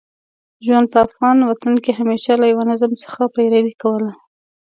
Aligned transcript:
ژوند 0.65 0.87
په 0.93 0.97
افغان 1.05 1.37
وطن 1.49 1.73
کې 1.83 1.91
همېشه 1.99 2.33
له 2.41 2.45
یوه 2.51 2.63
نظم 2.71 2.91
څخه 3.03 3.21
پیروي 3.35 3.73
کوله. 3.81 4.11